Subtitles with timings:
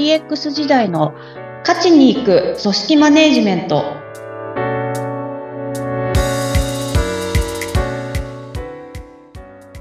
[0.00, 1.12] DX 時代の
[1.60, 3.84] 勝ちに行く組織マネジメント。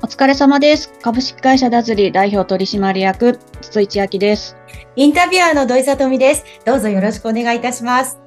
[0.03, 0.91] お疲れ様です。
[1.01, 4.57] 株式会社ダズリ代表取締役、筒井千明です。
[4.97, 6.43] インタビュアーの土井さとみです。
[6.65, 8.19] どうぞよろしくお願いいたします。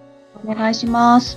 [0.43, 1.37] お願いします。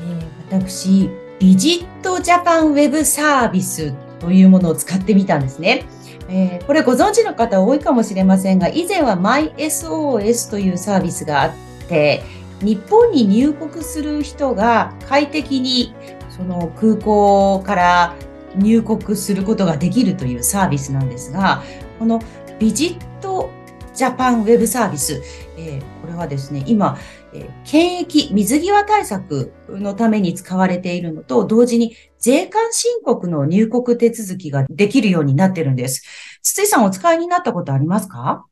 [0.00, 1.10] えー、私、
[1.40, 5.86] ビジットジャパンウェブサービスというものを使ってみたんですね。
[6.28, 11.52] えー、これご存知の方多いかもしれませんが、以前は MySOS というサービスがあっ
[11.88, 12.22] て、
[12.62, 15.94] 日本に入国する人が快適に
[16.30, 18.14] その空港から
[18.56, 21.62] 入国することができるというサービスなんですが、
[21.98, 22.20] この
[22.58, 23.50] ビジット
[23.94, 25.22] ジャパンウェブサービス、
[25.56, 26.98] えー、これはですね、今、
[27.36, 36.02] えー、検疫、水際対策のために使われているのと同時に税関申告の入国手続きができるようになってるんです。
[36.42, 38.46] 筒井さんお使いになったことありますか？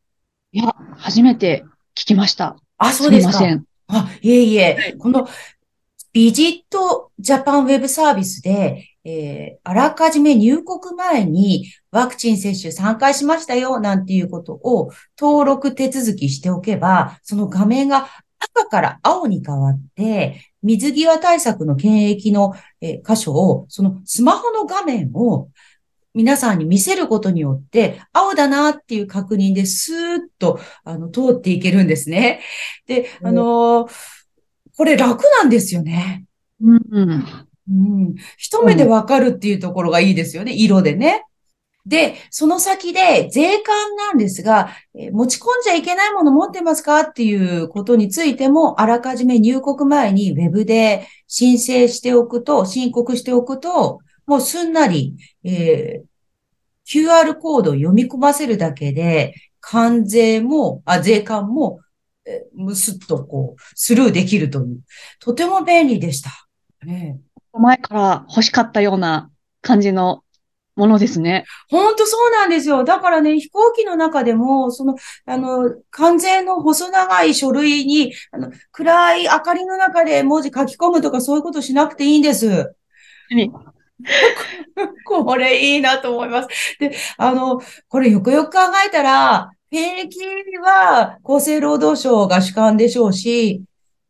[0.53, 1.65] いや、初めて
[1.97, 2.57] 聞きました。
[2.79, 3.33] あ、そうですか。
[3.33, 3.65] すみません。
[3.89, 5.27] あ、いえいえ、この
[6.13, 18.09] ビジットジャパンウェブサービスで、えー、あらかじめ入国前にワクチン接種3回しましたよ、なんていうことを登録手続きしておけば、その画面が
[18.53, 25.49] 赤から青に変わって、水際対策の検疫の、えー、箇所を、そのスマホの画面を
[26.15, 32.41] 皆さんに見せることによって、青だなっていう確認でスーッとあの通っていけるんですね。
[32.87, 33.91] で、あのー、
[34.77, 36.25] これ楽なんですよね。
[36.63, 36.81] うん、
[37.71, 38.15] うん。
[38.37, 40.53] 一目でわかるっていうところがいいですよね。
[40.53, 41.25] 色でね。
[41.87, 56.05] で、その先で税関なんですが、え持ち込んじゃいけないもの持ってますかっていうことについても、あらかじめ入国前にウェブで申請しておくと、申告しておくと、もうすんなり、えー、
[56.87, 61.81] QR コードを読み込ませるだけで、関税も、あ、税関も、
[62.25, 64.81] えー、むすっとこう、スルーできるという、
[65.21, 66.31] とても便利でした。
[66.87, 67.21] ね、
[67.53, 69.31] 前から欲しかったような
[69.61, 70.24] 感じの
[70.77, 71.45] ものですね。
[71.71, 72.85] 本当そうなんですよ。
[72.85, 74.97] だからね、飛行機の中でも、その、
[75.27, 82.49] あの、関税の細長い書類に、あの、暗い明かりの中で文字書き込むとかそういうことしなくていいんです。
[82.49, 82.75] は
[83.31, 83.51] い。
[85.05, 86.49] これいいなと思います。
[86.81, 90.19] で、あの、これよくよく考えたら、兵役
[90.63, 93.63] は厚生労働省が主管でしょうし、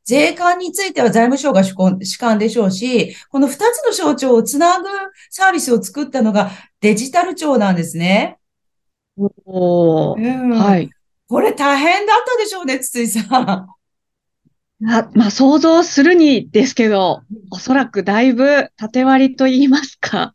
[0.04, 4.88] 税関については財務省が主管でしょうし、この二つの省庁をつなぐ
[5.31, 6.50] サービスを作ったのが
[6.81, 8.38] デジタル庁なんですね。
[9.47, 10.91] おうん、はい。
[11.28, 13.75] これ大変だったでしょうね、筒井さん。
[14.87, 20.34] あまあ、想像するにですけど、おそらくだいぶ縦割りと言いますか、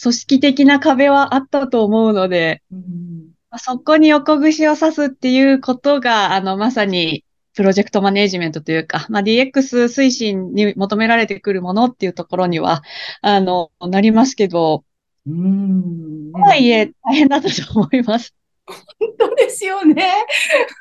[0.00, 7.24] 組織的な壁はあったと思うので、うん、そこに横串を刺すっていうことが、あの、まさに
[7.54, 12.82] プロジェクトマネジメントというか、まあ、DX 推進に求められてくるものっていうところには、
[13.22, 14.84] あの、なりますけど、
[15.26, 16.32] うん。
[16.32, 18.34] とはいえ、大変だったと思います。
[18.66, 18.76] 本
[19.18, 20.12] 当ですよね。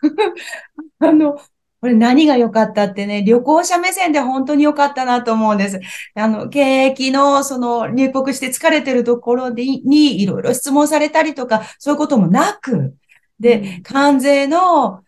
[0.99, 1.39] あの、
[1.83, 5.79] これ何が良かったってね、旅行者目線で本当に良かったなと思うんです。
[6.15, 12.95] あの、経疫の、その、入国して疲れてるところでに、いろいろ質問されたりとか、そういうこともなく、
[13.39, 15.01] で、関税の、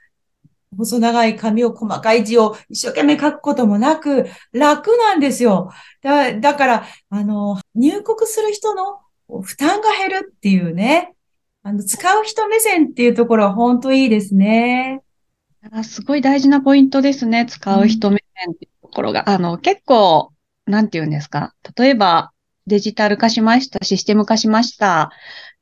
[0.78, 5.72] 細長い紙を細かい字を一生懸命書くこともなく、楽なんですよ。
[6.02, 9.00] だだから、あの、入国する人の
[9.42, 11.16] 負担が減るっていうね、
[11.64, 15.02] あの、使う人目線っていうところは本当いいですね。
[15.84, 17.46] すごい大事なポイントですね。
[17.48, 19.24] 使う人目線っていうところが。
[19.28, 20.32] うん、あの、結構、
[20.68, 21.56] なんて言うんですか。
[21.76, 22.32] 例えば、
[22.68, 25.12] デジタル化しました、システム化しました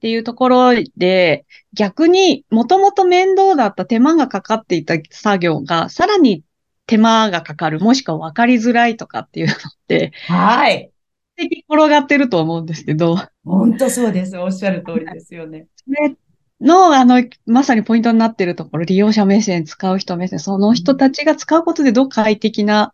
[0.04, 6.44] っていうところで、逆にもともと面倒だった手間がかかっていた作業が、さらに
[6.88, 10.92] 手間がかかる、もしくは分かりづらいとかっていうのって、はい。
[11.38, 13.16] 転がってると思うんですけど。
[13.46, 14.38] 本当そうです。
[14.38, 15.68] おっしゃる通りですよね。
[15.78, 16.14] それ
[16.60, 22.92] の、あの、まさにポイントになっているところ、利用者目線、使う人目線、その人たちが使うことでどう快適な、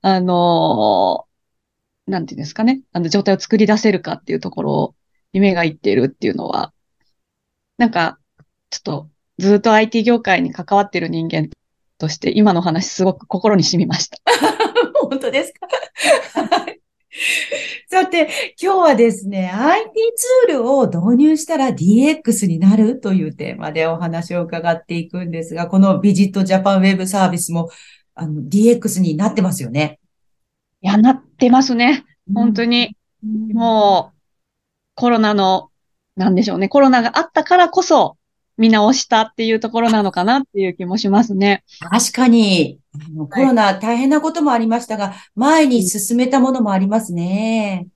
[0.00, 1.26] あの、
[2.06, 4.94] なんていうんですかね、あの、状態を作り出せるかっていうところを
[5.32, 6.72] 夢がいっているっていうのは、
[7.78, 8.18] なんか、
[8.70, 9.08] ちょっと、
[9.38, 11.48] ずっと IT 業界に関わっている人間
[11.98, 14.18] として、今の話すごく心に染みました。
[15.08, 15.68] 本当ですか？
[17.88, 18.28] さて、
[18.60, 27.68] 今日はですね、IT ツールを導入したら DX になるというテーマでお話を伺っていくんですが、このビジットジャパンウェブサービスも
[28.14, 29.98] あの DX になってますよね。
[30.80, 32.04] いや、なってますね。
[32.32, 32.96] 本当に。
[33.22, 34.11] うん、もう、
[34.94, 35.70] コロナの、
[36.16, 36.68] なんでしょうね。
[36.68, 38.16] コロナがあったからこそ、
[38.58, 41.64] 見直したっていうところなのかなっていう気もしますね。
[41.90, 42.78] 確かに、
[43.30, 47.86] コロナ大変なこともありましたが、前に進めたものもありますね。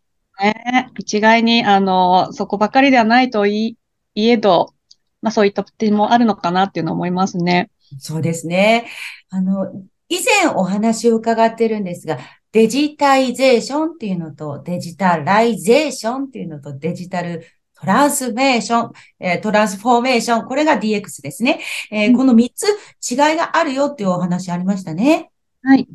[0.40, 3.76] ね、一概に、あの、そこばかりではないとい
[4.14, 4.74] いえど、
[5.22, 7.70] まあそういった点もあるのかなっていうのを思いますね。
[7.98, 8.86] そうですね。
[9.30, 9.70] あの、
[10.08, 12.18] 以前お話を伺ってるんですが、
[12.52, 17.46] デジタイゼーションっていうのと、デジタライゼーションっていうのと、デジタル
[17.78, 21.60] トランスメーション、えー、トランスフォーメーション、これが DX ですね。
[21.90, 22.66] えー、うん、この3つ
[23.10, 25.30] 違いがあるよっていうお話ありましたね。
[25.62, 25.86] はい。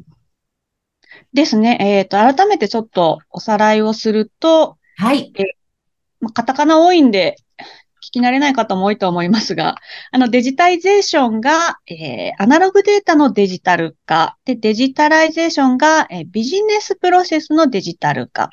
[1.33, 1.77] ですね。
[1.79, 5.31] えっ、ー、と、改めてちょっとおさらいをすると、はい。
[5.35, 5.45] えー、
[6.19, 7.35] まあ、カタカナ多いんで、
[8.11, 9.77] 聞き慣れない方も多いと思いますが、
[10.11, 18.49] あのデジタイゼーションが、えー、アナログデータのデジタル化、で、デジタライゼーションが、えー、ビジネスプロセスのデジタル化、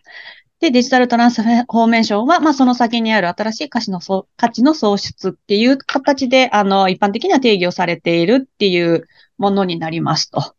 [0.60, 4.00] で、デジタルトランスフォーメーションは、まあ、その先にある新しい価値の
[4.36, 9.06] 価値の創出っていう形で、あの、一般的には定義をされているっていう
[9.38, 10.54] ものになりますと。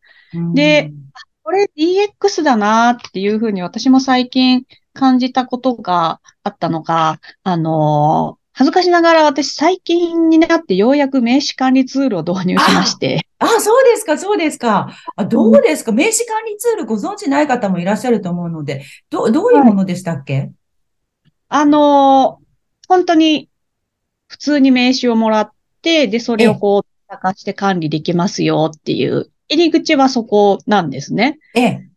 [0.53, 0.93] で、
[1.43, 13.25] これ DX だなっていうふうに私も最近感じたことがあったのが、あの、恥ずかしながら私最近になってようやく名刺管理ツールを導入しまして。
[13.39, 14.89] あ あ、そうですか、そうですか。
[15.15, 20.51] あどうですか、名刺管理ツールご存知ない方もいらっしゃると思うので、どどういうものでしたっけ、はい、
[21.49, 22.39] あの
[22.87, 23.49] 本当に
[24.29, 31.39] 普通に名刺をもらって、で、それをこう、探して管理できますよっていう、入り口はそこなんですね。
[31.55, 31.89] ええ。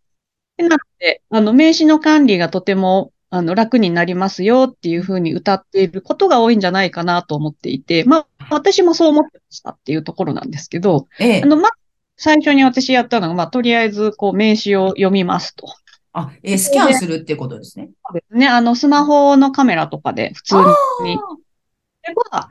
[0.62, 11.70] なので、あの、名刺の管理がとてもあの、楽になりますよっていうふうに歌っていることが多いんじゃないかなと思っていて、まあ、私もそう思ってましたっていうところなんですけど、ええ、あの、まあ、
[12.18, 15.66] 最初に私やったのが、まあ、とりあえず、こう、名刺を読みますと。
[16.12, 17.88] あ、えー、スキャンするってことですね。
[18.06, 18.48] そうですね。
[18.48, 20.56] あの、スマホのカメラとかで普通
[21.02, 21.16] に、
[22.02, 22.50] では、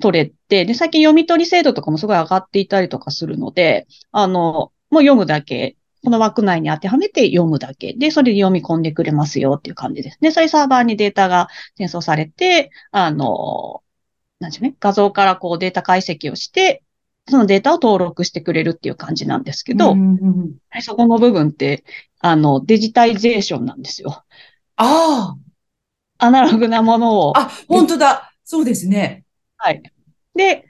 [0.00, 10.18] 取れて、で、最近読み取り精度とかもすごい上がっていたりとかするので、あの、もう読むだけこの枠内に当てはめて読むだけで、それで読み込んでくれますよっていう感じです。
[10.20, 13.82] で、そういうサーバーにデータが転送されて、あの、
[14.38, 16.82] なんでしょうね、画像からこうデータ解析をして、
[17.28, 21.84] そのデータを登録してくれるっていう感じなんですけど、うんうん、そこの部分って、
[22.20, 24.24] あの、デジタイゼーションなんですよ。
[24.76, 25.36] ああ。
[26.18, 27.38] アナログなものを。
[27.38, 28.32] あ、本当だ。
[28.44, 29.24] そうですね。
[29.56, 29.82] はい。
[30.34, 30.66] で、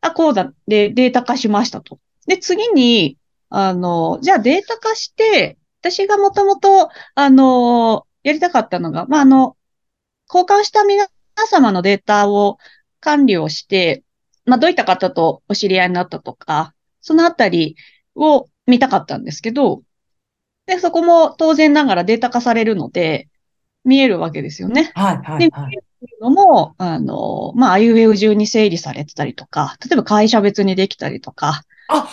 [0.00, 0.52] あ、こうだ。
[0.66, 1.98] で、データ化しましたと。
[2.26, 3.18] で、次に、
[3.50, 9.56] あの、じゃあデータ化して、私がもともと、あの、やりたかったのが、まあ、あの、
[10.32, 11.08] 交換した皆
[11.50, 12.58] 様のデータを
[13.00, 14.04] 管理をして、
[14.44, 17.76] まあ、どういった方とお知り合いになったとか、そのあたり
[18.14, 19.82] を見たかったんですけど、
[20.66, 23.28] で、そこも当然ながらデータ化されるので、
[23.84, 24.92] 見えるわけですよね。
[24.94, 25.40] はい、はい、はい。
[25.40, 31.62] で、見えるのも、あの、まあ、あいうえう順に整理されてたりとか、例えば会社別にできたりとか。
[31.88, 32.08] あ、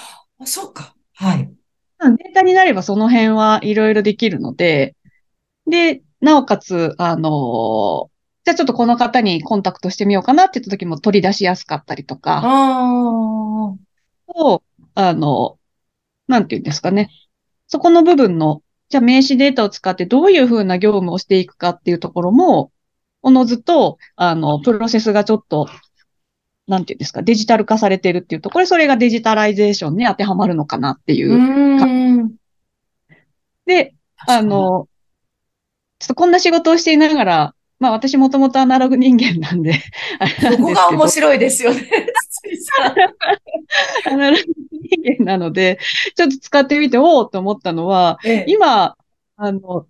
[0.45, 0.95] そうか。
[1.17, 1.51] はい。
[1.99, 4.95] データになればその辺はいろいろできるので、
[5.67, 8.11] で、なおかつ、あの、
[8.45, 13.73] じゃあちょっとこの方にコンタクトしてみようかなって言った時も取り出しやすかったりとか、あ
[14.27, 15.57] を、あの、
[16.27, 17.09] なんていうんですかね。
[17.67, 22.71] そこの部分の、じゃあ名刺データを使ってどういうふうな業務をしていくかっていうところも、
[23.23, 25.67] おのずと、あの、プロセスがちょっと
[26.67, 32.25] なんていうんですか、デジタル化されてるっていうと、これそれがデジタライゼーションに当てはまるのかなっていう。
[32.25, 32.31] う
[33.65, 33.95] で、
[34.27, 34.87] あの、
[35.99, 39.73] ちょっとこんな仕事をしていながら、まあ私もともとアナログ人間なんで、
[40.41, 41.87] そこが面白いですよね。
[44.05, 44.43] アナログ
[44.81, 45.79] 人間なので、
[46.15, 48.95] ちょっと使ってみて、おおと思ったのは、ええ、今、
[49.37, 49.85] あの、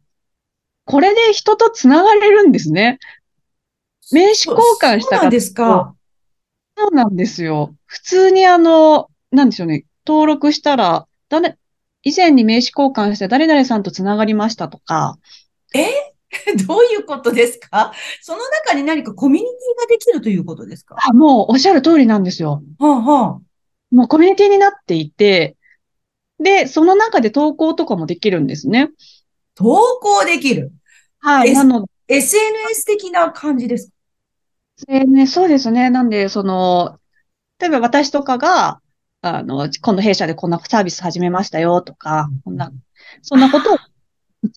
[0.86, 3.00] これで人と繋がれるんですね。
[4.12, 5.96] 名刺交換した方ですか。
[6.78, 7.76] そうなんですよ。
[7.86, 11.58] 普通にあの、なんでしょうね、登録したら、誰、
[12.04, 15.18] 以前に名刺交換して誰々さんと繋がりましたとか。
[15.74, 15.88] え？
[16.68, 17.94] どういうことですか？
[18.22, 20.96] その中に何かコミュニティができるということですか？
[21.02, 22.62] あもうおっしゃる通りなんですよ。
[22.80, 23.40] はあはあ、
[23.96, 25.56] もうコミュニティになっていて、
[26.40, 28.90] で、その中で投稿とかもできるんですね。
[29.56, 29.64] 投
[30.02, 30.72] 稿できる？
[31.20, 31.54] はい。
[31.54, 33.94] なの SNS 的な感じですか？
[34.86, 35.90] でね、そうですね。
[35.90, 37.00] なんで、その、
[37.60, 38.82] 例えば私とかが、
[39.22, 42.72] あの、今度弊社でこんなサービス始めましたよとか、こんな、
[43.24, 43.78] そんなことを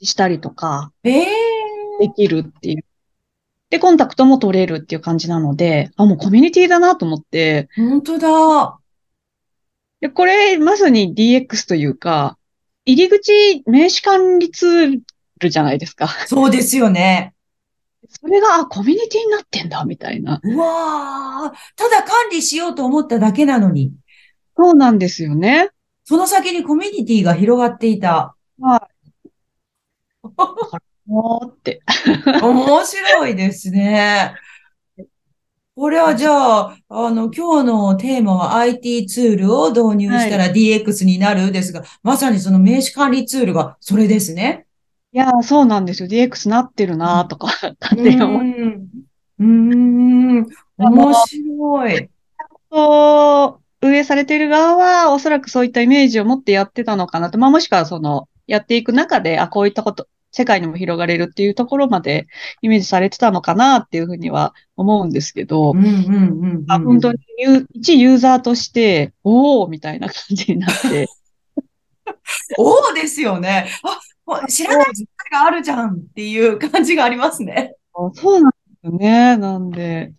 [0.02, 1.26] したりとか、ええ
[2.00, 2.84] できるっていう。
[3.70, 7.68] で、コンタクトも取れるっていう感じなので、あ、もうコミュニティだなと思って。
[7.76, 8.78] 本当だ。
[10.00, 12.36] で、これ、まさに DX というか、
[12.84, 15.00] 入り口名刺管理ツー
[15.38, 16.08] ルじゃないですか。
[16.26, 17.34] そうですよね。
[18.09, 20.40] それが、あ、コミュニティになってんだ、みたいな。
[20.42, 23.92] うわー、ただ管理しようと思っただけなのに、
[24.57, 25.71] そうなんですよね。
[26.04, 28.35] その先にコミュニティが広がっていた。
[28.59, 30.30] はい。
[31.07, 31.80] もうって。
[32.42, 34.35] 面白いですね。
[35.75, 44.66] これはじゃあ、あの、今日のテーマは IT ツールを導入したら DX になるですが、まさにその名刺管理ツールがそれですね。
[45.12, 46.08] いやー、そうなんですよ。
[46.08, 47.46] DX なってるなとか、
[47.80, 48.38] 勝手に思。
[48.38, 48.88] うん。
[49.40, 50.46] うーん。
[50.78, 52.10] 面白い。
[52.72, 57.38] そう運営されている側は、おそらくそういったイメージを持ってやってたのかなと。
[57.38, 62.28] まあ、もしくは、その、やっていく中で、あ、こういったこと、世界にも広がれるっていうところまで
[62.62, 65.88] イメージされてたのかなっていうふうには思うんですけどう、んうんう
[66.60, 67.18] んあ本当に
[67.72, 71.08] 一ユーザーとして、おーみたいな感じになって、
[72.58, 73.66] おおですよね。
[73.82, 73.94] あ、ほ
[74.49, 77.75] 知らない世界があるじゃんっていう感じがありますね。
[78.14, 79.37] そうなんですよね。
[79.37, 80.12] なんで。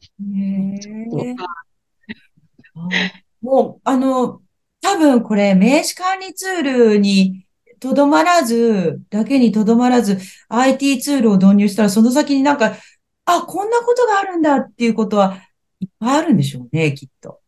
[3.41, 4.41] もう、あの、
[4.82, 7.46] 多分これ、名刺管理ツールに
[7.80, 12.75] とどまらず、だけにとどまらず、IT ツールを導入したら、その先になんか、
[13.25, 15.38] あ、こんなことがあるんだっていうことは
[15.80, 17.39] いっぱいあるんでしょうね、きっと。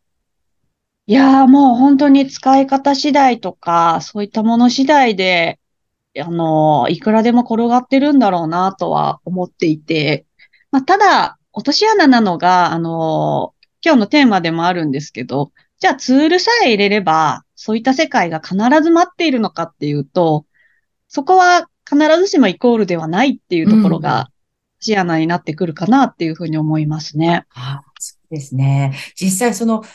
[1.06, 5.60] いやーもう本当に使い方次第とか、そういったもの次第で、
[6.20, 10.26] あの、いくらでも転がってるんだろうなとは思っていて、
[10.72, 13.54] まあ、ただ、落とし穴なのが、あの、
[13.84, 20.46] 今日のテーマでもあるんですけど、じゃあツールさえ入れれば、そういった世界が必ず待っているのかっていうと、
[21.08, 24.28] そこは必ずしもイコールではないっていうところが、落
[24.80, 27.46] とし穴になってくるかなっていうふうに思いますね。
[27.54, 28.94] ああ、そうですね。
[29.16, 29.86] 実際その、い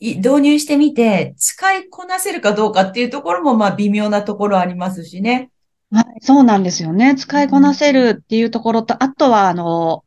[0.00, 5.50] 導入してみて、使いこなせるかどうかっていうところも、まあ、微妙なところありますしね。
[5.90, 7.14] はい、そうなんですよね。
[7.16, 10.04] 使いこなせるっていうところと、あとは、あの、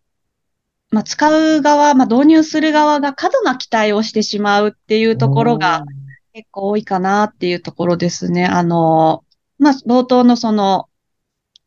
[0.92, 5.86] まあ、使う側、まあ、導入する側が過度な期待をしてしまうっていうところが
[6.34, 8.46] 結構多いかなっていうところですね。
[8.46, 9.24] あの、
[9.58, 10.88] まあ、冒頭のその、お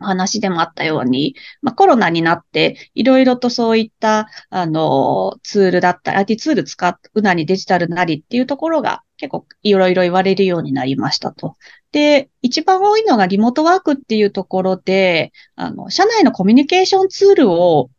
[0.04, 11.56] 話でもあったように、まあ、コロナになって、いろいろとそういった、あの、ツールだったり、IT ツール使うなりデジタルなりっていうところが結構いろいろ言われるようになりましたと。
[11.92, 17.90] で、一番多いのがリモートワークっていうところで、あの、社内のコミュニケーションツールを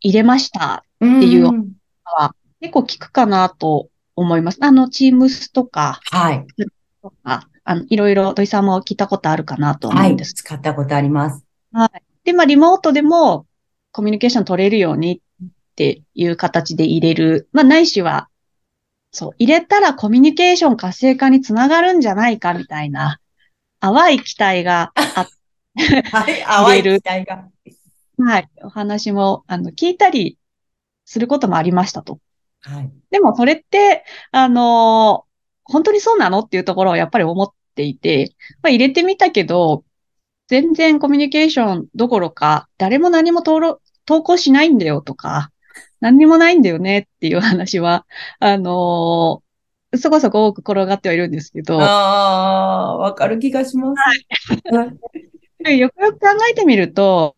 [0.00, 1.64] 入れましたっていうの
[2.04, 4.58] は結構効くかなと思います。
[4.60, 6.46] あの、Teams とか、はい。
[7.02, 10.10] とか、あの、いろいろ土井さんも聞いたことあるかなと思はい。
[10.12, 10.32] うんです。
[10.32, 11.44] 使ったことあります。
[12.24, 13.46] で、まあ、リモートでも
[13.92, 17.46] コミュニケーション取れるようにっていう形で入れる。
[17.52, 18.30] まあ、ないしは、
[19.12, 23.20] そう、入れたらコミュニケーション活性化につながるんじゃないかみたいな、
[23.80, 25.28] 淡い期待があっ
[26.10, 26.40] はい。
[26.48, 27.48] 淡い期待が。
[28.16, 30.38] はい、お話も、あの、聞いたり
[31.04, 32.18] することもありましたと。
[32.62, 32.90] はい。
[33.10, 35.26] でも、それって、あの
[35.68, 39.84] 本当にそうなのっていうところをやっぱり思っていて、まあ、入れてみたけど、
[40.48, 45.52] 全然コミュニケーションどころか、誰も何も登録、投稿しないんだよとか、
[46.00, 48.04] 何にもないんだよねっていう話は、
[48.40, 49.42] あの
[49.96, 54.74] そこそこ多く転がってはいるんですけど、ああ、わかる気がします。
[54.74, 54.84] は
[55.70, 55.78] い。
[55.78, 57.36] よくよく考えてみると、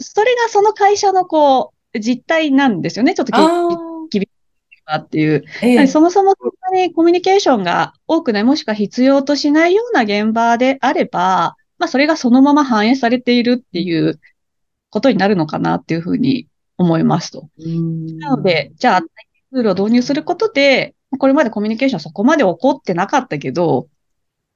[0.00, 3.14] それがその会社のこう、実態なんですよね。
[3.14, 3.68] ちょっとあ
[4.86, 5.44] あっていう。
[5.44, 6.34] あ、ええそもそも
[6.70, 14.20] なにコミュニケーションが多くない、もしくは必要としないような現場であれば、まあそれがそのまま反映されているっていう
[14.90, 17.48] ことになるのかなっていうふうに思いますと。
[17.58, 23.88] うんなので、じゃあ、ツールを導入することで、これまでコミュニケーションそこまで起こってなかったけど、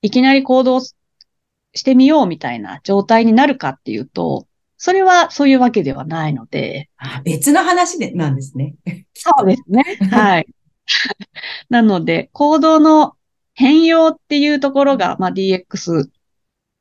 [0.02, 8.76] いきなり行動してみようみたいな状態になるかっていうと、それはそういうわけではないので、あ別の話で、なんですね。
[9.14, 9.84] そうですね。
[10.10, 10.46] はい。
[11.68, 13.16] なので、行動の
[13.54, 16.09] 変容っていうところが、まあ、DX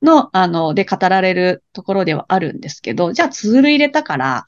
[0.01, 4.46] の、あの、で語られるところではあるんですけど、じゃあツール入れたから、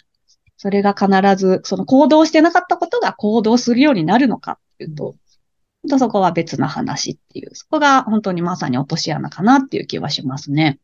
[0.57, 5.15] それが必ず、その行動してなかったことが行動するようになるのかっていうと、
[5.83, 10.79] 本当そこは別な話っていう、そこが本当にまさに落とし穴かなっていう気はしますね。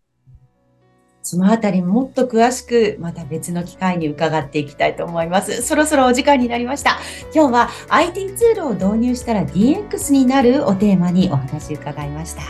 [1.29, 5.61] そのあたりもっと詳しくまた別の機会に伺っていきたいと思います。
[5.61, 6.99] そろそろお時間になりました。
[7.35, 12.43] 今日は IT ツールを導入したら DX になるをテーマにお話伺いました。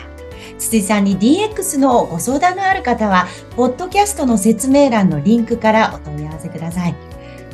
[0.59, 6.95] 筒井さんに DX のご相談のある方は、ポッドキャストの説明欄のリンクからお問い合わせください。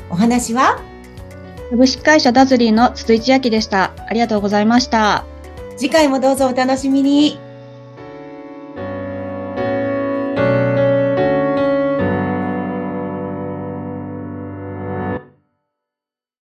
[0.10, 0.82] お話は？
[1.70, 3.94] 株式会社ダズリーの筒井千秋でした。
[4.10, 5.24] ありがとうございました。
[5.78, 7.40] 次回もどうぞお楽しみに。